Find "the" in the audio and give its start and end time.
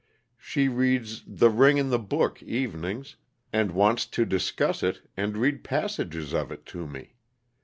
1.27-1.51, 1.91-1.99